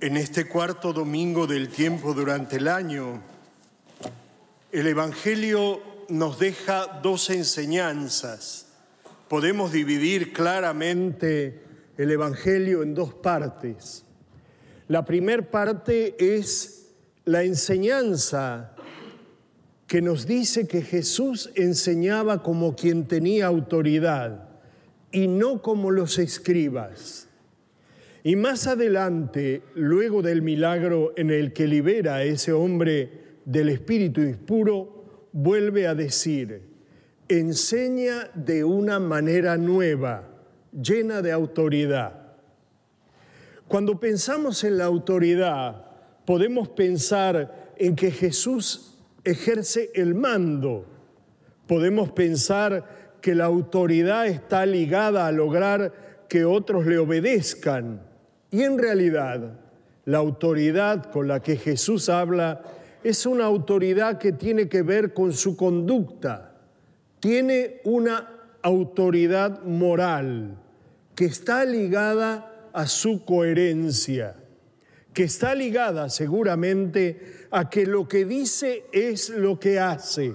En 0.00 0.16
este 0.16 0.46
cuarto 0.46 0.92
domingo 0.92 1.48
del 1.48 1.70
tiempo 1.70 2.14
durante 2.14 2.58
el 2.58 2.68
año, 2.68 3.20
el 4.70 4.86
Evangelio 4.86 5.82
nos 6.08 6.38
deja 6.38 7.00
dos 7.02 7.30
enseñanzas. 7.30 8.68
Podemos 9.26 9.72
dividir 9.72 10.32
claramente 10.32 11.62
el 11.96 12.12
Evangelio 12.12 12.84
en 12.84 12.94
dos 12.94 13.12
partes. 13.12 14.04
La 14.86 15.04
primera 15.04 15.42
parte 15.42 16.14
es 16.36 16.92
la 17.24 17.42
enseñanza 17.42 18.76
que 19.88 20.00
nos 20.00 20.28
dice 20.28 20.68
que 20.68 20.82
Jesús 20.82 21.50
enseñaba 21.56 22.44
como 22.44 22.76
quien 22.76 23.08
tenía 23.08 23.46
autoridad 23.46 24.48
y 25.10 25.26
no 25.26 25.60
como 25.60 25.90
los 25.90 26.20
escribas. 26.20 27.27
Y 28.28 28.36
más 28.36 28.66
adelante, 28.66 29.62
luego 29.74 30.20
del 30.20 30.42
milagro 30.42 31.14
en 31.16 31.30
el 31.30 31.54
que 31.54 31.66
libera 31.66 32.16
a 32.16 32.24
ese 32.24 32.52
hombre 32.52 33.38
del 33.46 33.70
espíritu 33.70 34.20
impuro, 34.20 35.30
vuelve 35.32 35.86
a 35.86 35.94
decir, 35.94 36.60
enseña 37.26 38.30
de 38.34 38.64
una 38.64 39.00
manera 39.00 39.56
nueva, 39.56 40.28
llena 40.78 41.22
de 41.22 41.32
autoridad. 41.32 42.34
Cuando 43.66 43.98
pensamos 43.98 44.62
en 44.62 44.76
la 44.76 44.84
autoridad, 44.84 45.86
podemos 46.26 46.68
pensar 46.68 47.72
en 47.78 47.96
que 47.96 48.10
Jesús 48.10 48.98
ejerce 49.24 49.90
el 49.94 50.14
mando. 50.14 50.84
Podemos 51.66 52.12
pensar 52.12 53.16
que 53.22 53.34
la 53.34 53.46
autoridad 53.46 54.26
está 54.26 54.66
ligada 54.66 55.26
a 55.26 55.32
lograr 55.32 56.26
que 56.28 56.44
otros 56.44 56.84
le 56.84 56.98
obedezcan. 56.98 58.06
Y 58.50 58.62
en 58.62 58.78
realidad, 58.78 59.58
la 60.04 60.18
autoridad 60.18 61.10
con 61.10 61.28
la 61.28 61.40
que 61.40 61.56
Jesús 61.56 62.08
habla 62.08 62.62
es 63.04 63.26
una 63.26 63.44
autoridad 63.44 64.18
que 64.18 64.32
tiene 64.32 64.68
que 64.68 64.82
ver 64.82 65.12
con 65.12 65.32
su 65.32 65.56
conducta, 65.56 66.56
tiene 67.20 67.80
una 67.84 68.38
autoridad 68.62 69.62
moral 69.64 70.56
que 71.14 71.26
está 71.26 71.64
ligada 71.64 72.70
a 72.72 72.86
su 72.86 73.24
coherencia, 73.24 74.36
que 75.12 75.24
está 75.24 75.54
ligada 75.54 76.08
seguramente 76.08 77.46
a 77.50 77.68
que 77.68 77.86
lo 77.86 78.08
que 78.08 78.24
dice 78.24 78.84
es 78.92 79.30
lo 79.30 79.58
que 79.58 79.78
hace, 79.78 80.34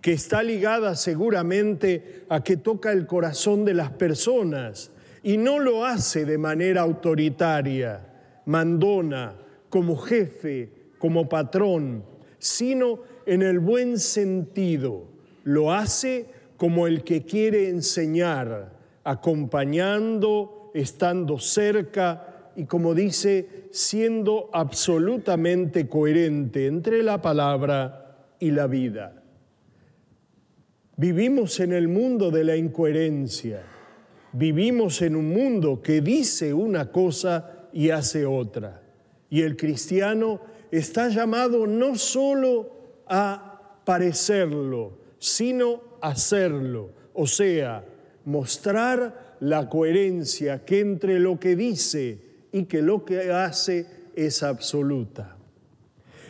que 0.00 0.12
está 0.12 0.42
ligada 0.42 0.94
seguramente 0.94 2.24
a 2.28 2.44
que 2.44 2.56
toca 2.56 2.92
el 2.92 3.06
corazón 3.06 3.64
de 3.64 3.74
las 3.74 3.90
personas 3.90 4.92
y 5.26 5.38
no 5.38 5.58
lo 5.58 5.84
hace 5.84 6.24
de 6.24 6.38
manera 6.38 6.82
autoritaria, 6.82 8.00
mandona, 8.44 9.34
como 9.68 9.96
jefe, 9.96 10.70
como 10.98 11.28
patrón, 11.28 12.04
sino 12.38 13.00
en 13.26 13.42
el 13.42 13.58
buen 13.58 13.98
sentido. 13.98 15.08
Lo 15.42 15.72
hace 15.72 16.26
como 16.56 16.86
el 16.86 17.02
que 17.02 17.24
quiere 17.24 17.68
enseñar, 17.68 18.72
acompañando, 19.02 20.70
estando 20.74 21.40
cerca 21.40 22.52
y 22.54 22.66
como 22.66 22.94
dice, 22.94 23.64
siendo 23.72 24.48
absolutamente 24.52 25.88
coherente 25.88 26.68
entre 26.68 27.02
la 27.02 27.20
palabra 27.20 28.28
y 28.38 28.52
la 28.52 28.68
vida. 28.68 29.24
Vivimos 30.96 31.58
en 31.58 31.72
el 31.72 31.88
mundo 31.88 32.30
de 32.30 32.44
la 32.44 32.54
incoherencia 32.54 33.72
Vivimos 34.38 35.00
en 35.00 35.16
un 35.16 35.30
mundo 35.30 35.80
que 35.80 36.02
dice 36.02 36.52
una 36.52 36.92
cosa 36.92 37.68
y 37.72 37.88
hace 37.88 38.26
otra. 38.26 38.82
Y 39.30 39.40
el 39.40 39.56
cristiano 39.56 40.42
está 40.70 41.08
llamado 41.08 41.66
no 41.66 41.94
solo 41.96 43.00
a 43.06 43.80
parecerlo, 43.86 44.98
sino 45.18 45.80
a 46.02 46.08
hacerlo. 46.08 46.90
O 47.14 47.26
sea, 47.26 47.86
mostrar 48.26 49.36
la 49.40 49.70
coherencia 49.70 50.66
que 50.66 50.80
entre 50.80 51.18
lo 51.18 51.40
que 51.40 51.56
dice 51.56 52.18
y 52.52 52.64
que 52.64 52.82
lo 52.82 53.06
que 53.06 53.32
hace 53.32 53.86
es 54.14 54.42
absoluta. 54.42 55.35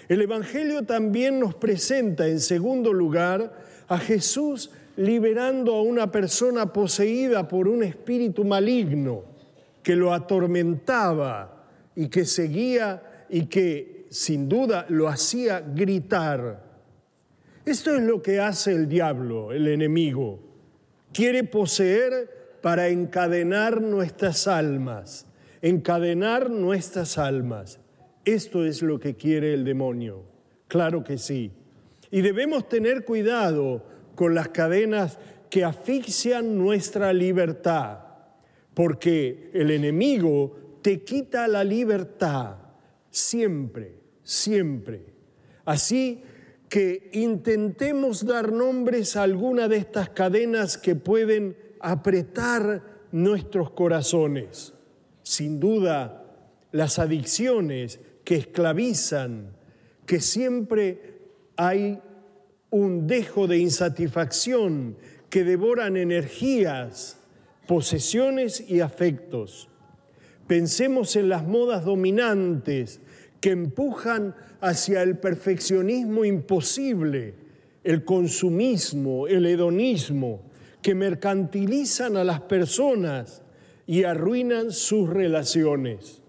El 0.08 0.22
Evangelio 0.22 0.84
también 0.84 1.40
nos 1.40 1.54
presenta, 1.54 2.28
en 2.28 2.40
segundo 2.40 2.92
lugar, 2.92 3.52
a 3.88 3.98
Jesús 3.98 4.70
liberando 4.96 5.74
a 5.74 5.82
una 5.82 6.10
persona 6.10 6.72
poseída 6.72 7.46
por 7.48 7.68
un 7.68 7.82
espíritu 7.82 8.44
maligno 8.44 9.24
que 9.82 9.96
lo 9.96 10.12
atormentaba 10.12 11.66
y 11.94 12.08
que 12.08 12.24
seguía 12.24 13.26
y 13.28 13.46
que 13.46 14.06
sin 14.10 14.48
duda 14.48 14.86
lo 14.88 15.08
hacía 15.08 15.60
gritar. 15.60 16.64
Esto 17.64 17.94
es 17.94 18.02
lo 18.02 18.22
que 18.22 18.40
hace 18.40 18.72
el 18.72 18.88
diablo, 18.88 19.52
el 19.52 19.66
enemigo. 19.66 20.38
Quiere 21.12 21.44
poseer 21.44 22.58
para 22.62 22.88
encadenar 22.88 23.80
nuestras 23.80 24.46
almas, 24.46 25.26
encadenar 25.62 26.50
nuestras 26.50 27.18
almas. 27.18 27.80
Esto 28.26 28.66
es 28.66 28.82
lo 28.82 28.98
que 28.98 29.14
quiere 29.14 29.54
el 29.54 29.64
demonio, 29.64 30.25
claro 30.66 31.04
que 31.04 31.16
sí. 31.16 31.53
Y 32.10 32.22
debemos 32.22 32.69
tener 32.69 33.04
cuidado 33.04 33.84
con 34.16 34.34
las 34.34 34.48
cadenas 34.48 35.20
que 35.48 35.62
asfixian 35.62 36.59
nuestra 36.59 37.12
libertad, 37.12 38.00
porque 38.75 39.50
el 39.54 39.70
enemigo 39.70 40.81
te 40.82 41.04
quita 41.04 41.47
la 41.47 41.62
libertad 41.62 42.56
siempre, 43.10 44.00
siempre. 44.25 45.04
Así 45.65 46.20
que 46.69 47.10
intentemos 47.12 48.26
dar 48.26 48.50
nombres 48.50 49.16
a 49.16 49.22
alguna 49.22 49.69
de 49.69 49.76
estas 49.76 50.10
cadenas 50.10 50.76
que 50.76 50.97
pueden 50.97 51.56
apretar 51.78 52.82
nuestros 53.12 53.70
corazones. 53.70 54.75
Sin 55.22 55.60
duda, 55.60 56.25
las 56.72 56.98
adicciones 56.98 58.00
que 58.26 58.34
esclavizan, 58.34 59.53
que 60.04 60.20
siempre 60.20 61.20
hay 61.56 62.00
un 62.70 63.06
dejo 63.06 63.47
de 63.47 63.59
insatisfacción 63.59 64.97
que 65.31 65.44
devoran 65.44 65.97
energías, 65.97 67.20
posesiones 67.69 68.69
y 68.69 68.81
afectos. 68.81 69.69
Pensemos 70.48 71.15
en 71.15 71.28
las 71.28 71.47
modas 71.47 71.84
dominantes 71.84 73.00
que 73.41 73.53
empujan 73.53 74.34
hacia 74.60 75.03
el 75.03 75.19
perfeccionismo 75.19 76.25
imposible, 76.25 77.34
el 77.84 78.04
consumismo, 78.04 79.28
el 79.28 79.47
hedonismo, 79.47 80.42
que 80.82 80.97
mercantilizan 80.97 82.16
a 82.16 82.25
las 82.25 82.41
personas 82.41 83.42
y 83.86 84.03
arruinan 84.03 84.72
sus 84.72 85.09
relaciones. 85.09 86.25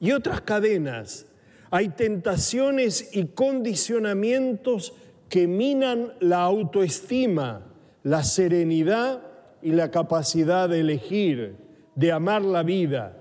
Y 0.00 0.12
otras 0.12 0.40
cadenas. 0.40 1.26
Hay 1.70 1.90
tentaciones 1.90 3.10
y 3.14 3.26
condicionamientos 3.26 4.94
que 5.28 5.46
minan 5.46 6.14
la 6.18 6.42
autoestima, 6.42 7.66
la 8.02 8.24
serenidad 8.24 9.22
y 9.62 9.70
la 9.72 9.90
capacidad 9.90 10.68
de 10.68 10.80
elegir, 10.80 11.54
de 11.94 12.10
amar 12.10 12.42
la 12.42 12.62
vida. 12.62 13.16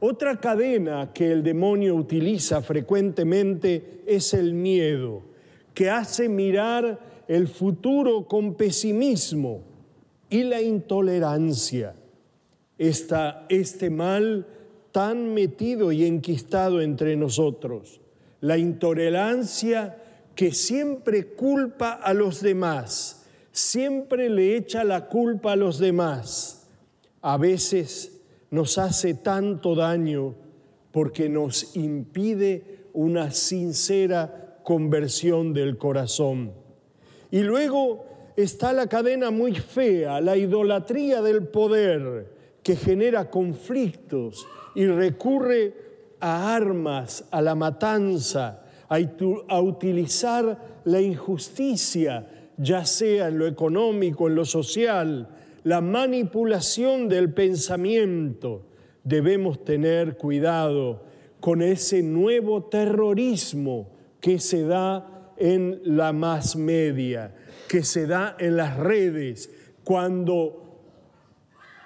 Otra 0.00 0.40
cadena 0.40 1.12
que 1.12 1.30
el 1.30 1.42
demonio 1.42 1.94
utiliza 1.94 2.62
frecuentemente 2.62 4.02
es 4.06 4.34
el 4.34 4.54
miedo, 4.54 5.22
que 5.72 5.88
hace 5.90 6.28
mirar 6.28 6.98
el 7.28 7.48
futuro 7.48 8.26
con 8.26 8.54
pesimismo 8.54 9.62
y 10.28 10.42
la 10.42 10.60
intolerancia. 10.60 11.94
este 12.78 13.90
mal 13.90 14.46
tan 14.96 15.34
metido 15.34 15.92
y 15.92 16.06
enquistado 16.06 16.80
entre 16.80 17.16
nosotros. 17.16 18.00
La 18.40 18.56
intolerancia 18.56 20.02
que 20.34 20.52
siempre 20.52 21.34
culpa 21.34 21.92
a 21.92 22.14
los 22.14 22.40
demás, 22.40 23.26
siempre 23.52 24.30
le 24.30 24.56
echa 24.56 24.84
la 24.84 25.08
culpa 25.08 25.52
a 25.52 25.56
los 25.56 25.78
demás. 25.78 26.70
A 27.20 27.36
veces 27.36 28.22
nos 28.50 28.78
hace 28.78 29.12
tanto 29.12 29.74
daño 29.74 30.34
porque 30.92 31.28
nos 31.28 31.76
impide 31.76 32.86
una 32.94 33.32
sincera 33.32 34.60
conversión 34.62 35.52
del 35.52 35.76
corazón. 35.76 36.52
Y 37.30 37.42
luego 37.42 38.06
está 38.34 38.72
la 38.72 38.86
cadena 38.86 39.30
muy 39.30 39.54
fea, 39.54 40.22
la 40.22 40.38
idolatría 40.38 41.20
del 41.20 41.48
poder, 41.48 42.34
que 42.66 42.74
genera 42.74 43.30
conflictos 43.30 44.44
y 44.74 44.86
recurre 44.86 45.72
a 46.18 46.52
armas, 46.56 47.24
a 47.30 47.40
la 47.40 47.54
matanza, 47.54 48.64
a, 48.88 49.60
utilizar 49.60 50.80
la 50.82 51.00
injusticia, 51.00 52.26
ya 52.56 52.84
sea 52.84 53.28
en 53.28 53.38
lo 53.38 53.46
económico, 53.46 54.26
en 54.26 54.34
lo 54.34 54.44
social, 54.44 55.28
la 55.62 55.80
manipulación 55.80 57.08
del 57.08 57.32
pensamiento, 57.32 58.66
debemos 59.04 59.64
tener 59.64 60.16
cuidado 60.16 61.04
con 61.38 61.62
ese 61.62 62.02
nuevo 62.02 62.64
terrorismo 62.64 63.92
que 64.20 64.40
se 64.40 64.64
da 64.64 65.32
en 65.36 65.82
la 65.84 66.12
más 66.12 66.56
media, 66.56 67.32
que 67.68 67.84
se 67.84 68.08
da 68.08 68.34
en 68.40 68.56
las 68.56 68.76
redes, 68.76 69.50
cuando 69.84 70.65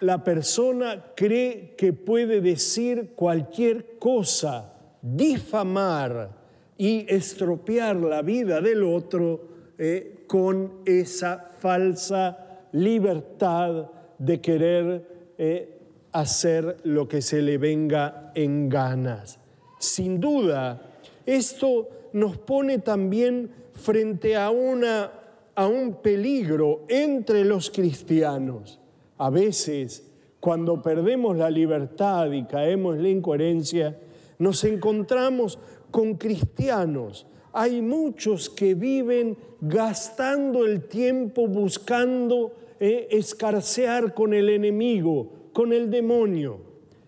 la 0.00 0.24
persona 0.24 1.12
cree 1.14 1.74
que 1.76 1.92
puede 1.92 2.40
decir 2.40 3.12
cualquier 3.14 3.98
cosa, 3.98 4.74
difamar 5.02 6.30
y 6.78 7.04
estropear 7.12 7.96
la 7.96 8.22
vida 8.22 8.60
del 8.60 8.82
otro 8.82 9.48
eh, 9.78 10.24
con 10.26 10.80
esa 10.84 11.50
falsa 11.58 12.66
libertad 12.72 13.90
de 14.18 14.40
querer 14.40 15.32
eh, 15.36 15.78
hacer 16.12 16.78
lo 16.84 17.08
que 17.08 17.22
se 17.22 17.42
le 17.42 17.58
venga 17.58 18.32
en 18.34 18.68
ganas. 18.68 19.38
Sin 19.78 20.20
duda, 20.20 20.80
esto 21.26 21.88
nos 22.12 22.38
pone 22.38 22.78
también 22.78 23.50
frente 23.74 24.36
a, 24.36 24.50
una, 24.50 25.10
a 25.54 25.66
un 25.66 25.94
peligro 26.02 26.84
entre 26.88 27.44
los 27.44 27.70
cristianos. 27.70 28.80
A 29.20 29.28
veces, 29.28 30.10
cuando 30.40 30.80
perdemos 30.80 31.36
la 31.36 31.50
libertad 31.50 32.32
y 32.32 32.44
caemos 32.44 32.96
en 32.96 33.02
la 33.02 33.08
incoherencia, 33.10 34.00
nos 34.38 34.64
encontramos 34.64 35.58
con 35.90 36.14
cristianos. 36.14 37.26
Hay 37.52 37.82
muchos 37.82 38.48
que 38.48 38.74
viven 38.74 39.36
gastando 39.60 40.64
el 40.64 40.88
tiempo 40.88 41.48
buscando 41.48 42.52
eh, 42.80 43.08
escarcear 43.10 44.14
con 44.14 44.32
el 44.32 44.48
enemigo, 44.48 45.50
con 45.52 45.74
el 45.74 45.90
demonio. 45.90 46.62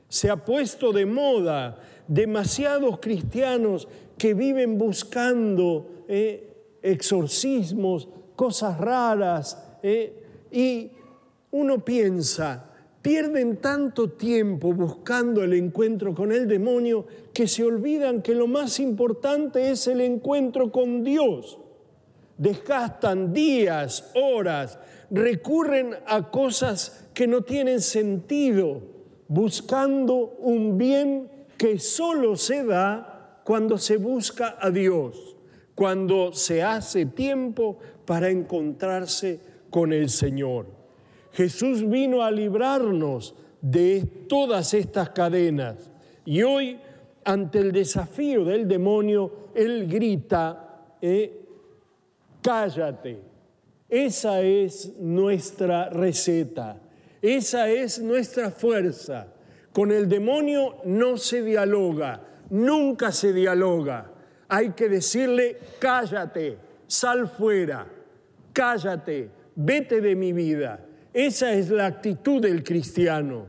Se 0.06 0.28
ha 0.28 0.36
puesto 0.36 0.92
de 0.92 1.06
moda 1.06 1.80
demasiados 2.06 2.98
cristianos 3.00 3.88
que 4.18 4.34
viven 4.34 4.76
buscando 4.76 6.04
eh, 6.08 6.76
exorcismos, 6.82 8.06
cosas 8.36 8.78
raras, 8.78 9.78
eh, 9.82 10.18
y 10.50 10.90
uno 11.52 11.84
piensa, 11.84 12.64
pierden 13.02 13.58
tanto 13.58 14.10
tiempo 14.10 14.72
buscando 14.72 15.44
el 15.44 15.52
encuentro 15.52 16.14
con 16.14 16.32
el 16.32 16.48
demonio 16.48 17.06
que 17.34 17.46
se 17.46 17.62
olvidan 17.62 18.22
que 18.22 18.34
lo 18.34 18.46
más 18.46 18.80
importante 18.80 19.70
es 19.70 19.86
el 19.86 20.00
encuentro 20.00 20.72
con 20.72 21.04
Dios. 21.04 21.58
Desgastan 22.38 23.34
días, 23.34 24.10
horas, 24.14 24.78
recurren 25.10 25.94
a 26.06 26.30
cosas 26.30 27.06
que 27.12 27.26
no 27.26 27.42
tienen 27.42 27.82
sentido, 27.82 28.80
buscando 29.28 30.36
un 30.38 30.78
bien 30.78 31.30
que 31.58 31.78
solo 31.78 32.34
se 32.36 32.64
da 32.64 33.42
cuando 33.44 33.76
se 33.76 33.98
busca 33.98 34.56
a 34.58 34.70
Dios, 34.70 35.36
cuando 35.74 36.32
se 36.32 36.62
hace 36.62 37.04
tiempo 37.04 37.78
para 38.06 38.30
encontrarse 38.30 39.38
con 39.68 39.92
el 39.92 40.08
Señor. 40.08 40.81
Jesús 41.32 41.88
vino 41.88 42.22
a 42.22 42.30
librarnos 42.30 43.34
de 43.60 44.04
todas 44.28 44.74
estas 44.74 45.10
cadenas 45.10 45.90
y 46.24 46.42
hoy 46.42 46.78
ante 47.24 47.58
el 47.58 47.72
desafío 47.72 48.44
del 48.44 48.66
demonio, 48.66 49.48
Él 49.54 49.86
grita, 49.88 50.94
eh, 51.00 51.40
cállate, 52.42 53.20
esa 53.88 54.40
es 54.40 54.92
nuestra 54.98 55.88
receta, 55.90 56.80
esa 57.20 57.68
es 57.68 58.00
nuestra 58.00 58.50
fuerza. 58.50 59.28
Con 59.72 59.90
el 59.90 60.08
demonio 60.08 60.76
no 60.84 61.16
se 61.16 61.42
dialoga, 61.42 62.20
nunca 62.50 63.12
se 63.12 63.32
dialoga. 63.32 64.10
Hay 64.48 64.70
que 64.70 64.88
decirle, 64.88 65.58
cállate, 65.78 66.58
sal 66.86 67.28
fuera, 67.28 67.86
cállate, 68.52 69.30
vete 69.54 70.00
de 70.00 70.14
mi 70.14 70.32
vida. 70.32 70.84
Esa 71.12 71.52
es 71.52 71.68
la 71.70 71.86
actitud 71.86 72.40
del 72.40 72.62
cristiano. 72.62 73.46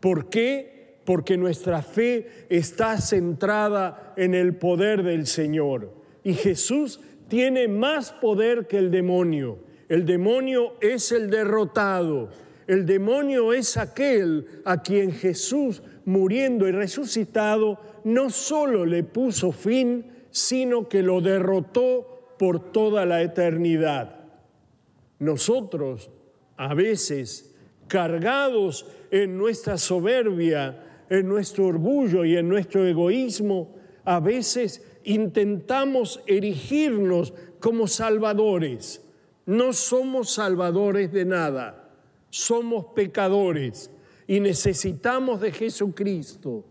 ¿Por 0.00 0.30
qué? 0.30 0.98
Porque 1.04 1.36
nuestra 1.36 1.82
fe 1.82 2.46
está 2.48 2.98
centrada 2.98 4.14
en 4.16 4.34
el 4.34 4.56
poder 4.56 5.02
del 5.02 5.26
Señor. 5.26 5.92
Y 6.24 6.34
Jesús 6.34 7.00
tiene 7.28 7.68
más 7.68 8.12
poder 8.12 8.66
que 8.66 8.78
el 8.78 8.90
demonio. 8.90 9.58
El 9.88 10.06
demonio 10.06 10.74
es 10.80 11.12
el 11.12 11.28
derrotado. 11.28 12.30
El 12.66 12.86
demonio 12.86 13.52
es 13.52 13.76
aquel 13.76 14.62
a 14.64 14.82
quien 14.82 15.12
Jesús, 15.12 15.82
muriendo 16.04 16.68
y 16.68 16.72
resucitado, 16.72 17.78
no 18.04 18.30
solo 18.30 18.86
le 18.86 19.04
puso 19.04 19.52
fin, 19.52 20.06
sino 20.30 20.88
que 20.88 21.02
lo 21.02 21.20
derrotó 21.20 22.34
por 22.38 22.72
toda 22.72 23.04
la 23.04 23.22
eternidad. 23.22 24.20
Nosotros, 25.18 26.10
a 26.56 26.74
veces, 26.74 27.54
cargados 27.88 28.86
en 29.10 29.36
nuestra 29.36 29.76
soberbia, 29.78 31.04
en 31.10 31.28
nuestro 31.28 31.66
orgullo 31.66 32.24
y 32.24 32.36
en 32.36 32.48
nuestro 32.48 32.86
egoísmo, 32.86 33.74
a 34.04 34.20
veces 34.20 34.82
intentamos 35.04 36.22
erigirnos 36.26 37.34
como 37.60 37.86
salvadores. 37.86 39.02
No 39.46 39.72
somos 39.72 40.30
salvadores 40.30 41.12
de 41.12 41.24
nada, 41.24 41.90
somos 42.30 42.86
pecadores 42.94 43.90
y 44.26 44.40
necesitamos 44.40 45.40
de 45.40 45.52
Jesucristo, 45.52 46.64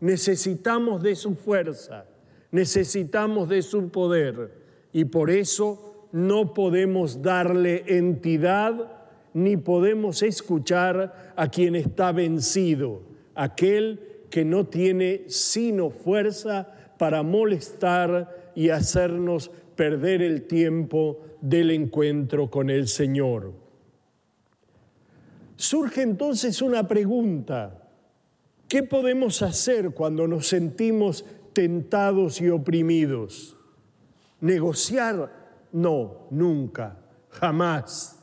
necesitamos 0.00 1.02
de 1.02 1.14
su 1.14 1.34
fuerza, 1.34 2.06
necesitamos 2.50 3.48
de 3.48 3.62
su 3.62 3.88
poder 3.88 4.52
y 4.92 5.04
por 5.04 5.30
eso 5.30 6.08
no 6.12 6.52
podemos 6.52 7.22
darle 7.22 7.84
entidad 7.86 8.95
ni 9.36 9.58
podemos 9.58 10.22
escuchar 10.22 11.34
a 11.36 11.50
quien 11.50 11.76
está 11.76 12.10
vencido, 12.10 13.02
aquel 13.34 14.00
que 14.30 14.46
no 14.46 14.64
tiene 14.64 15.24
sino 15.26 15.90
fuerza 15.90 16.72
para 16.96 17.22
molestar 17.22 18.52
y 18.54 18.70
hacernos 18.70 19.50
perder 19.76 20.22
el 20.22 20.46
tiempo 20.46 21.20
del 21.42 21.70
encuentro 21.70 22.48
con 22.50 22.70
el 22.70 22.88
Señor. 22.88 23.52
Surge 25.56 26.00
entonces 26.00 26.62
una 26.62 26.88
pregunta. 26.88 27.90
¿Qué 28.68 28.84
podemos 28.84 29.42
hacer 29.42 29.90
cuando 29.90 30.26
nos 30.26 30.48
sentimos 30.48 31.26
tentados 31.52 32.40
y 32.40 32.48
oprimidos? 32.48 33.54
¿Negociar? 34.40 35.30
No, 35.72 36.26
nunca, 36.30 36.96
jamás. 37.28 38.15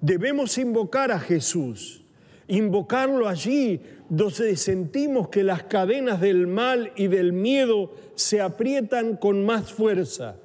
Debemos 0.00 0.56
invocar 0.56 1.12
a 1.12 1.20
Jesús, 1.20 2.04
invocarlo 2.48 3.28
allí 3.28 3.80
donde 4.08 4.56
sentimos 4.56 5.28
que 5.28 5.44
las 5.44 5.64
cadenas 5.64 6.20
del 6.20 6.46
mal 6.46 6.92
y 6.96 7.06
del 7.06 7.32
miedo 7.32 7.92
se 8.14 8.40
aprietan 8.40 9.16
con 9.16 9.44
más 9.44 9.72
fuerza. 9.72 10.36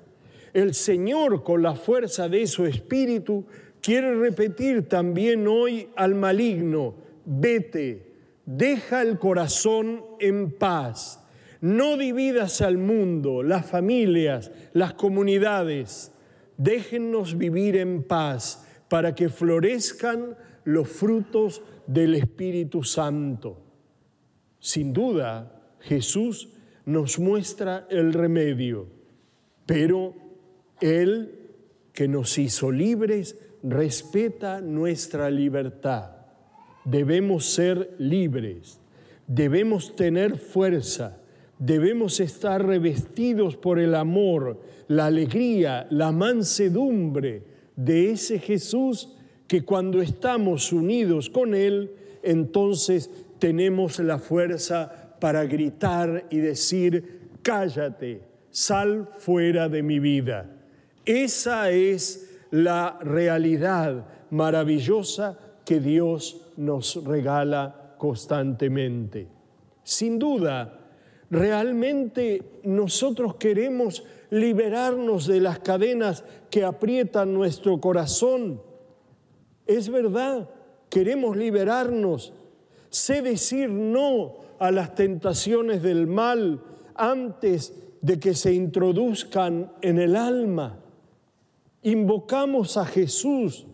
El 0.53 0.73
Señor, 0.73 1.43
con 1.43 1.63
la 1.63 1.75
fuerza 1.75 2.29
de 2.29 2.47
su 2.47 2.65
espíritu, 2.65 3.45
quiere 3.81 4.15
repetir 4.15 4.87
también 4.87 5.47
hoy 5.47 5.89
al 5.95 6.15
maligno, 6.15 6.95
vete, 7.25 8.13
deja 8.45 9.01
el 9.01 9.17
corazón 9.19 10.03
en 10.19 10.51
paz, 10.51 11.23
no 11.61 11.97
dividas 11.97 12.61
al 12.61 12.77
mundo, 12.77 13.41
las 13.41 13.65
familias, 13.65 14.51
las 14.73 14.93
comunidades, 14.93 16.11
déjennos 16.57 17.37
vivir 17.37 17.77
en 17.77 18.03
paz 18.03 18.64
para 18.89 19.15
que 19.15 19.29
florezcan 19.29 20.35
los 20.63 20.87
frutos 20.87 21.61
del 21.87 22.15
Espíritu 22.15 22.83
Santo. 22.83 23.61
Sin 24.59 24.93
duda, 24.93 25.61
Jesús 25.79 26.49
nos 26.85 27.19
muestra 27.19 27.87
el 27.89 28.13
remedio, 28.13 28.87
pero 29.65 30.13
él 30.81 31.39
que 31.93 32.07
nos 32.07 32.37
hizo 32.37 32.71
libres 32.71 33.37
respeta 33.63 34.61
nuestra 34.61 35.29
libertad. 35.29 36.11
Debemos 36.83 37.45
ser 37.45 37.95
libres, 37.97 38.79
debemos 39.27 39.95
tener 39.95 40.37
fuerza, 40.37 41.17
debemos 41.57 42.19
estar 42.19 42.63
revestidos 42.63 43.55
por 43.55 43.79
el 43.79 43.95
amor, 43.95 44.61
la 44.87 45.07
alegría, 45.07 45.87
la 45.89 46.11
mansedumbre 46.11 47.54
de 47.75 48.11
ese 48.11 48.39
Jesús 48.39 49.15
que 49.47 49.63
cuando 49.63 50.01
estamos 50.01 50.71
unidos 50.71 51.29
con 51.29 51.53
Él, 51.53 51.91
entonces 52.23 53.09
tenemos 53.39 53.99
la 53.99 54.17
fuerza 54.17 55.15
para 55.19 55.45
gritar 55.45 56.25
y 56.29 56.37
decir, 56.37 57.29
cállate, 57.41 58.21
sal 58.49 59.09
fuera 59.17 59.69
de 59.69 59.83
mi 59.83 59.99
vida. 59.99 60.49
Esa 61.05 61.69
es 61.69 62.39
la 62.51 62.97
realidad 63.01 64.05
maravillosa 64.31 65.37
que 65.63 65.79
Dios 65.79 66.41
nos 66.57 67.03
regala 67.03 67.95
constantemente. 67.97 69.27
Sin 69.83 70.17
duda, 70.17 70.84
realmente 71.29 72.41
nosotros 72.63 73.35
queremos 73.35 74.03
liberarnos 74.29 75.27
de 75.27 75.39
las 75.39 75.59
cadenas 75.59 76.23
que 76.49 76.63
aprietan 76.63 77.33
nuestro 77.33 77.79
corazón. 77.79 78.61
Es 79.65 79.89
verdad, 79.89 80.49
queremos 80.89 81.35
liberarnos. 81.35 82.33
Sé 82.89 83.21
decir 83.21 83.69
no 83.69 84.35
a 84.59 84.71
las 84.71 84.95
tentaciones 84.95 85.81
del 85.83 86.07
mal 86.07 86.61
antes 86.95 87.73
de 88.01 88.19
que 88.19 88.33
se 88.33 88.53
introduzcan 88.53 89.71
en 89.81 89.99
el 89.99 90.15
alma. 90.15 90.79
Invocamos 91.81 92.77
a 92.77 92.85
Jesús, 92.85 93.65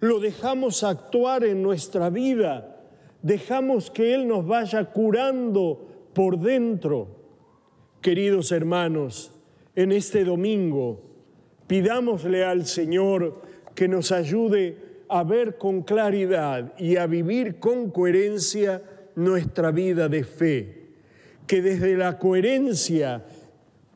lo 0.00 0.20
dejamos 0.20 0.82
actuar 0.84 1.44
en 1.44 1.62
nuestra 1.62 2.10
vida, 2.10 2.80
dejamos 3.22 3.90
que 3.90 4.14
Él 4.14 4.28
nos 4.28 4.46
vaya 4.46 4.84
curando 4.92 5.95
por 6.16 6.38
dentro. 6.38 7.08
Queridos 8.00 8.50
hermanos, 8.50 9.32
en 9.74 9.92
este 9.92 10.24
domingo 10.24 11.02
pidámosle 11.66 12.42
al 12.42 12.64
Señor 12.64 13.42
que 13.74 13.86
nos 13.86 14.12
ayude 14.12 14.78
a 15.10 15.22
ver 15.24 15.58
con 15.58 15.82
claridad 15.82 16.72
y 16.78 16.96
a 16.96 17.06
vivir 17.06 17.58
con 17.58 17.90
coherencia 17.90 18.82
nuestra 19.14 19.70
vida 19.72 20.08
de 20.08 20.24
fe. 20.24 20.86
Que 21.46 21.60
desde 21.60 21.98
la 21.98 22.18
coherencia, 22.18 23.22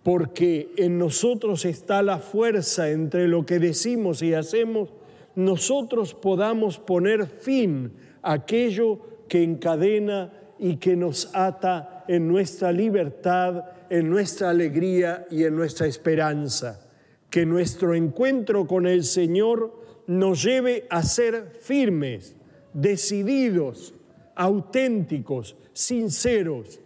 porque 0.02 0.72
en 0.76 0.98
nosotros 0.98 1.64
está 1.64 2.02
la 2.02 2.18
fuerza 2.18 2.90
entre 2.90 3.28
lo 3.28 3.46
que 3.46 3.58
decimos 3.58 4.20
y 4.20 4.34
hacemos, 4.34 4.92
nosotros 5.34 6.12
podamos 6.12 6.78
poner 6.78 7.26
fin 7.26 7.92
a 8.20 8.32
aquello 8.34 9.00
que 9.26 9.42
encadena 9.42 10.34
y 10.60 10.76
que 10.76 10.94
nos 10.94 11.30
ata 11.34 12.04
en 12.06 12.28
nuestra 12.28 12.70
libertad, 12.70 13.64
en 13.88 14.10
nuestra 14.10 14.50
alegría 14.50 15.26
y 15.30 15.44
en 15.44 15.56
nuestra 15.56 15.86
esperanza. 15.86 16.86
Que 17.30 17.46
nuestro 17.46 17.94
encuentro 17.94 18.66
con 18.66 18.86
el 18.86 19.04
Señor 19.04 19.80
nos 20.06 20.42
lleve 20.42 20.86
a 20.90 21.02
ser 21.02 21.56
firmes, 21.60 22.36
decididos, 22.74 23.94
auténticos, 24.34 25.56
sinceros, 25.72 26.80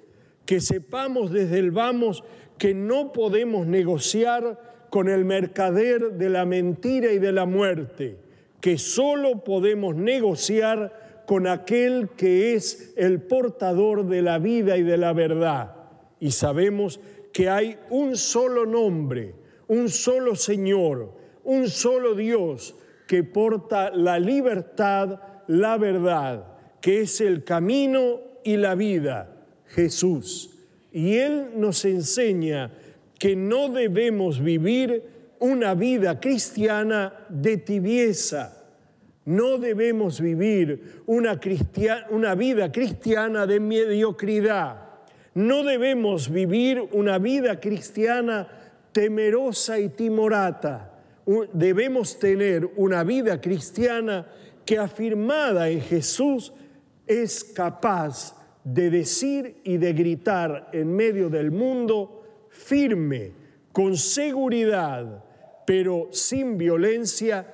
que 0.46 0.60
sepamos 0.60 1.32
desde 1.32 1.58
el 1.58 1.70
vamos 1.70 2.22
que 2.58 2.74
no 2.74 3.12
podemos 3.12 3.66
negociar 3.66 4.86
con 4.90 5.08
el 5.08 5.24
mercader 5.24 6.12
de 6.12 6.30
la 6.30 6.44
mentira 6.44 7.12
y 7.12 7.18
de 7.18 7.32
la 7.32 7.46
muerte, 7.46 8.18
que 8.60 8.78
solo 8.78 9.42
podemos 9.42 9.96
negociar 9.96 11.03
con 11.26 11.46
aquel 11.46 12.10
que 12.16 12.54
es 12.54 12.92
el 12.96 13.22
portador 13.22 14.06
de 14.06 14.22
la 14.22 14.38
vida 14.38 14.76
y 14.76 14.82
de 14.82 14.96
la 14.96 15.12
verdad. 15.12 15.74
Y 16.20 16.30
sabemos 16.30 17.00
que 17.32 17.48
hay 17.48 17.76
un 17.90 18.16
solo 18.16 18.66
nombre, 18.66 19.34
un 19.68 19.88
solo 19.88 20.36
Señor, 20.36 21.12
un 21.44 21.68
solo 21.68 22.14
Dios 22.14 22.74
que 23.06 23.24
porta 23.24 23.90
la 23.90 24.18
libertad, 24.18 25.20
la 25.46 25.76
verdad, 25.76 26.46
que 26.80 27.02
es 27.02 27.20
el 27.20 27.44
camino 27.44 28.20
y 28.44 28.56
la 28.56 28.74
vida, 28.74 29.46
Jesús. 29.66 30.50
Y 30.92 31.16
Él 31.16 31.48
nos 31.56 31.84
enseña 31.84 32.72
que 33.18 33.36
no 33.36 33.68
debemos 33.68 34.42
vivir 34.42 35.02
una 35.40 35.74
vida 35.74 36.20
cristiana 36.20 37.26
de 37.28 37.56
tibieza. 37.56 38.63
No 39.26 39.58
debemos 39.58 40.20
vivir 40.20 41.02
una, 41.06 41.34
vida 42.34 42.70
cristiana 42.70 43.46
de 43.46 43.60
mediocridad. 43.60 44.76
No 45.34 45.64
debemos 45.64 46.30
vivir 46.30 46.82
una 46.92 47.18
vida 47.18 47.58
cristiana 47.58 48.46
temerosa 48.92 49.78
y 49.78 49.88
timorata 49.88 50.94
debemos 51.52 52.18
tener 52.18 52.68
una 52.76 53.02
vida 53.04 53.40
cristiana 53.40 54.26
que 54.64 54.78
afirmada 54.78 55.68
en 55.68 55.80
Jesús 55.80 56.52
es 57.06 57.44
capaz 57.44 58.36
de 58.62 58.90
decir 58.90 59.60
y 59.64 59.76
de 59.76 59.92
gritar 59.92 60.70
en 60.72 60.94
medio 60.94 61.28
del 61.28 61.50
mundo 61.50 62.22
firme, 62.48 63.32
con 63.72 63.96
seguridad, 63.96 65.24
pero 65.66 66.08
sin 66.12 66.56
violencia, 66.56 67.46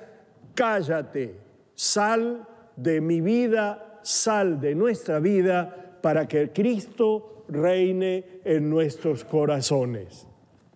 cállate, 0.53 1.35
sal 1.81 2.47
de 2.75 3.01
mi 3.01 3.21
vida, 3.21 3.99
sal 4.03 4.61
de 4.61 4.75
nuestra 4.75 5.19
vida, 5.19 5.97
para 5.99 6.27
que 6.27 6.51
Cristo 6.51 7.43
reine 7.47 8.41
en 8.45 8.69
nuestros 8.69 9.25
corazones. 9.25 10.27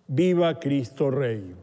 Viva 0.08 0.58
Cristo 0.58 1.12
Rey. 1.12 1.54